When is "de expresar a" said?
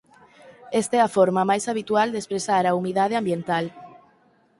2.11-2.75